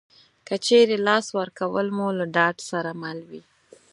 [0.47, 3.41] که چېرې لاس ورکول مو له ډاډ سره مل وي